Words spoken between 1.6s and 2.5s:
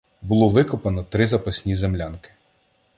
землянки.